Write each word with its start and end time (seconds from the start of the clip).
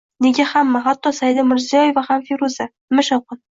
Nega 0.25 0.45
hamma, 0.53 0.81
hatto 0.87 1.11
Saida 1.17 1.45
Mirziyoyeva 1.51 2.05
ham 2.09 2.27
Feruza? 2.33 2.71
Nima 2.73 3.09
shovqin? 3.13 3.45